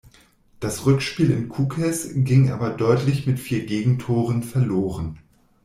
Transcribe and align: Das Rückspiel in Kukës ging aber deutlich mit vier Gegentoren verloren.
Das 0.59 0.87
Rückspiel 0.87 1.29
in 1.29 1.47
Kukës 1.47 2.09
ging 2.23 2.49
aber 2.49 2.71
deutlich 2.71 3.27
mit 3.27 3.39
vier 3.39 3.67
Gegentoren 3.67 4.41
verloren. 4.41 5.19